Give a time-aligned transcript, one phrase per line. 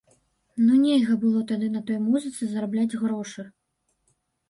[0.63, 3.51] Ну, нельга было тады на той музыцы зарабляць грошы.